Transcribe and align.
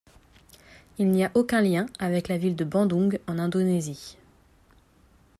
Il 0.97 1.11
n'y 1.11 1.23
a 1.23 1.29
aucun 1.35 1.61
lien 1.61 1.85
avec 1.99 2.27
la 2.27 2.39
ville 2.39 2.55
de 2.55 2.63
Bandung 2.65 3.19
en 3.27 3.37
Indonésie. 3.37 4.17